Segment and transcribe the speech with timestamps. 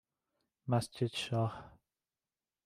[0.67, 1.79] مسجد شاه